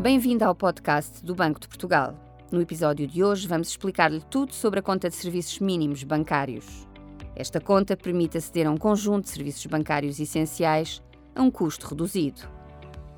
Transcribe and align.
Bem-vindo 0.00 0.44
ao 0.44 0.54
podcast 0.54 1.24
do 1.24 1.34
Banco 1.34 1.58
de 1.58 1.66
Portugal. 1.66 2.14
No 2.52 2.60
episódio 2.60 3.04
de 3.04 3.24
hoje 3.24 3.48
vamos 3.48 3.68
explicar-lhe 3.68 4.20
tudo 4.30 4.54
sobre 4.54 4.78
a 4.78 4.82
conta 4.82 5.08
de 5.08 5.16
serviços 5.16 5.58
mínimos 5.58 6.04
bancários. 6.04 6.86
Esta 7.34 7.60
conta 7.60 7.96
permite 7.96 8.38
aceder 8.38 8.68
a 8.68 8.70
um 8.70 8.76
conjunto 8.76 9.24
de 9.24 9.30
serviços 9.30 9.66
bancários 9.66 10.20
essenciais 10.20 11.02
a 11.34 11.42
um 11.42 11.50
custo 11.50 11.88
reduzido. 11.88 12.42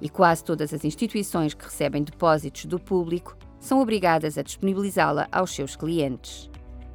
E 0.01 0.08
quase 0.08 0.43
todas 0.43 0.72
as 0.72 0.83
instituições 0.83 1.53
que 1.53 1.65
recebem 1.65 2.03
depósitos 2.03 2.65
do 2.65 2.81
público 2.81 3.37
são 3.58 3.83
obrigadas 3.83 4.38
a 4.38 4.42
disponibilizá-la 4.42 5.28
aos 5.31 5.54
seus 5.54 5.76
clientes. 5.76 6.49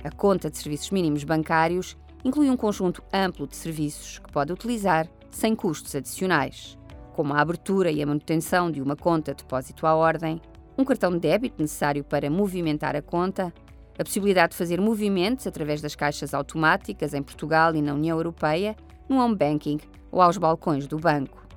A 0.03 0.09
conta 0.09 0.49
de 0.49 0.57
serviços 0.57 0.89
mínimos 0.89 1.23
bancários 1.23 1.95
inclui 2.23 2.49
um 2.49 2.57
conjunto 2.57 3.03
amplo 3.13 3.45
de 3.45 3.55
serviços 3.55 4.17
que 4.17 4.31
pode 4.31 4.51
utilizar 4.51 5.07
sem 5.29 5.55
custos 5.55 5.93
adicionais, 5.93 6.75
como 7.15 7.33
a 7.33 7.39
abertura 7.39 7.89
e 7.89 8.03
a 8.03 8.05
manutenção 8.05 8.69
de 8.69 8.81
uma 8.81 8.97
conta 8.97 9.33
de 9.33 9.41
depósito 9.41 9.87
à 9.87 9.95
ordem, 9.95 10.41
um 10.77 10.83
cartão 10.83 11.09
de 11.13 11.19
débito 11.19 11.61
necessário 11.61 12.03
para 12.03 12.29
movimentar 12.29 12.93
a 12.93 13.01
conta, 13.01 13.53
a 13.97 14.03
possibilidade 14.03 14.51
de 14.51 14.57
fazer 14.57 14.81
movimentos 14.81 15.47
através 15.47 15.81
das 15.81 15.95
caixas 15.95 16.33
automáticas 16.33 17.13
em 17.13 17.23
Portugal 17.23 17.73
e 17.73 17.81
na 17.81 17.93
União 17.93 18.17
Europeia, 18.17 18.75
no 19.07 19.17
home 19.17 19.33
banking 19.33 19.79
ou 20.11 20.21
aos 20.21 20.37
balcões 20.37 20.87
do 20.87 20.99
banco. 20.99 21.47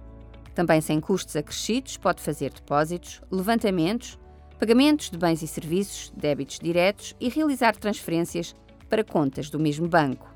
Também 0.54 0.80
sem 0.80 1.00
custos 1.00 1.34
acrescidos, 1.34 1.96
pode 1.96 2.22
fazer 2.22 2.52
depósitos, 2.52 3.20
levantamentos, 3.28 4.16
pagamentos 4.60 5.10
de 5.10 5.18
bens 5.18 5.42
e 5.42 5.48
serviços, 5.48 6.12
débitos 6.16 6.60
diretos 6.60 7.16
e 7.18 7.28
realizar 7.28 7.74
transferências 7.74 8.54
para 8.88 9.02
contas 9.02 9.50
do 9.50 9.58
mesmo 9.58 9.88
banco. 9.88 10.32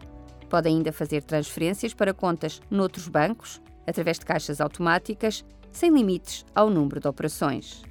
Pode 0.51 0.67
ainda 0.69 0.91
fazer 0.91 1.23
transferências 1.23 1.95
para 1.95 2.13
contas 2.13 2.61
noutros 2.69 3.07
bancos, 3.07 3.63
através 3.87 4.19
de 4.19 4.25
caixas 4.25 4.61
automáticas, 4.61 5.45
sem 5.71 5.91
limites 5.91 6.45
ao 6.55 6.69
número 6.69 7.01
de 7.01 7.09
operações. 7.09 7.83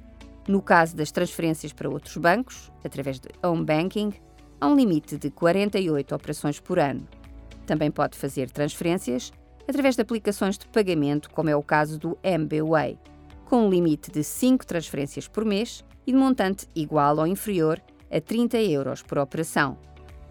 No 0.48 0.60
caso 0.60 0.96
das 0.96 1.12
transferências 1.12 1.72
para 1.72 1.88
outros 1.88 2.16
bancos, 2.16 2.72
através 2.84 3.20
de 3.20 3.28
home 3.44 3.64
banking, 3.64 4.12
há 4.60 4.66
um 4.66 4.74
limite 4.74 5.16
de 5.16 5.30
48 5.30 6.14
operações 6.14 6.58
por 6.58 6.78
ano. 6.78 7.06
Também 7.66 7.90
pode 7.90 8.16
fazer 8.16 8.50
transferências 8.50 9.32
através 9.68 9.94
de 9.94 10.02
aplicações 10.02 10.58
de 10.58 10.66
pagamento, 10.68 11.30
como 11.30 11.48
é 11.48 11.56
o 11.56 11.62
caso 11.62 11.98
do 11.98 12.18
MBWay, 12.22 12.98
com 13.44 13.66
um 13.66 13.70
limite 13.70 14.10
de 14.10 14.24
5 14.24 14.66
transferências 14.66 15.28
por 15.28 15.44
mês 15.44 15.84
e 16.06 16.12
de 16.12 16.18
montante 16.18 16.66
igual 16.74 17.18
ou 17.18 17.26
inferior 17.26 17.80
a 18.10 18.20
30 18.20 18.58
euros 18.62 19.02
por 19.02 19.18
operação. 19.18 19.78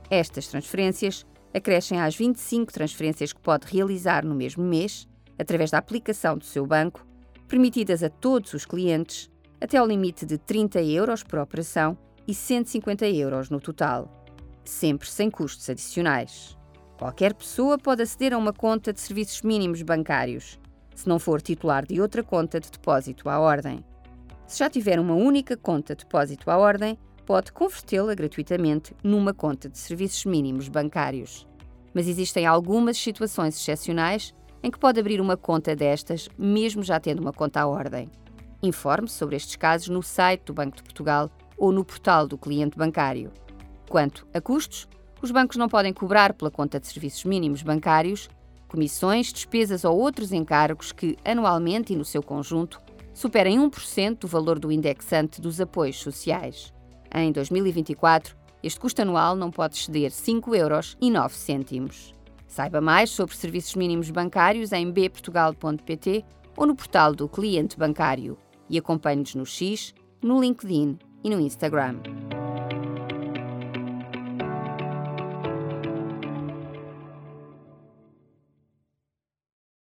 Estas 0.10 0.48
transferências 0.48 1.26
acrescem 1.54 2.00
às 2.00 2.16
25 2.16 2.72
transferências 2.72 3.32
que 3.32 3.40
pode 3.40 3.66
realizar 3.68 4.26
no 4.26 4.36
mesmo 4.36 4.64
mês, 4.64 5.08
através 5.42 5.72
da 5.72 5.78
aplicação 5.78 6.38
do 6.38 6.46
seu 6.46 6.66
banco, 6.66 7.06
permitidas 7.48 8.04
a 8.04 8.10
todos 8.10 8.54
os 8.54 8.66
clientes 8.66 9.30
até 9.60 9.78
ao 9.78 9.88
limite 9.88 10.26
de 10.26 10.38
30 10.38 10.82
euros 10.82 11.24
por 11.24 11.40
operação 11.40 11.98
e 12.28 12.34
150 12.34 13.08
euros 13.08 13.50
no 13.50 13.60
total, 13.60 14.10
sempre 14.64 15.10
sem 15.10 15.30
custos 15.30 15.70
adicionais. 15.70 16.58
Qualquer 16.98 17.34
pessoa 17.34 17.78
pode 17.78 18.04
aceder 18.04 18.34
a 18.34 18.38
uma 18.38 18.54
conta 18.54 18.94
de 18.94 19.02
serviços 19.02 19.42
mínimos 19.42 19.82
bancários, 19.82 20.60
se 20.96 21.10
não 21.10 21.18
for 21.18 21.42
titular 21.42 21.86
de 21.86 22.00
outra 22.00 22.24
conta 22.24 22.60
de 22.60 22.70
depósito 22.70 23.28
à 23.28 23.40
ordem. 23.40 23.84
Se 24.48 24.60
já 24.60 24.70
tiver 24.70 25.00
uma 25.00 25.16
única 25.16 25.58
conta 25.58 25.96
de 25.96 26.04
depósito 26.04 26.52
à 26.52 26.58
ordem, 26.58 26.98
pode 27.26 27.52
convertê-la 27.52 28.14
gratuitamente 28.14 28.96
numa 29.04 29.34
conta 29.34 29.70
de 29.70 29.78
serviços 29.78 30.26
mínimos 30.26 30.68
bancários. 30.68 31.48
Mas 31.94 32.08
existem 32.08 32.46
algumas 32.46 32.98
situações 32.98 33.56
excepcionais 33.58 34.34
em 34.64 34.70
que 34.70 34.80
pode 34.80 35.00
abrir 35.00 35.20
uma 35.20 35.38
conta 35.38 35.76
destas, 35.76 36.30
mesmo 36.38 36.84
já 36.84 37.00
tendo 37.00 37.20
uma 37.20 37.34
conta 37.34 37.62
à 37.62 37.68
ordem. 37.68 38.10
Informe-se 38.62 39.16
sobre 39.16 39.36
estes 39.36 39.56
casos 39.56 39.90
no 39.90 40.04
site 40.04 40.46
do 40.46 40.54
Banco 40.54 40.78
de 40.78 40.84
Portugal 40.84 41.30
ou 41.58 41.72
no 41.72 41.84
portal 41.84 42.28
do 42.28 42.38
cliente 42.38 42.78
bancário. 42.78 43.32
Quanto 43.90 44.28
a 44.34 44.40
custos, 44.40 44.88
os 45.22 45.32
bancos 45.32 45.58
não 45.58 45.68
podem 45.68 45.94
cobrar 45.94 46.34
pela 46.34 46.52
conta 46.52 46.80
de 46.80 46.88
serviços 46.88 47.24
mínimos 47.26 47.64
bancários 47.64 48.30
comissões, 48.72 49.34
despesas 49.34 49.84
ou 49.84 50.00
outros 50.00 50.32
encargos 50.32 50.94
que, 50.94 51.18
anualmente 51.26 51.92
e 51.92 51.96
no 51.98 52.06
seu 52.06 52.24
conjunto, 52.24 52.82
superem 53.14 53.60
1% 53.60 54.20
do 54.20 54.28
valor 54.30 54.58
do 54.58 54.72
indexante 54.72 55.42
dos 55.42 55.60
apoios 55.60 56.00
sociais. 56.00 56.74
Em 57.14 57.34
2024, 57.34 58.34
este 58.64 58.80
custo 58.80 59.02
anual 59.02 59.36
não 59.36 59.52
pode 59.52 59.76
exceder 59.76 60.12
5,09 60.12 60.58
euros. 60.58 60.96
Saiba 62.52 62.82
mais 62.82 63.10
sobre 63.10 63.34
serviços 63.34 63.76
mínimos 63.76 64.12
bancários 64.12 64.74
em 64.74 64.92
bportugal.pt 64.92 66.26
ou 66.58 66.68
no 66.68 66.76
portal 66.76 67.16
do 67.16 67.30
cliente 67.30 67.80
bancário 67.80 68.38
e 68.70 68.78
acompanhe-nos 68.78 69.36
no 69.36 69.46
X, 69.46 69.94
no 70.22 70.42
LinkedIn 70.42 71.00
e 71.24 71.30
no 71.30 71.40
Instagram. 71.40 72.02